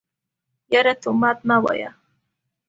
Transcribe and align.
يره 0.73 0.93
تومت 1.03 1.37
مه 1.47 1.57
وايه. 1.63 1.91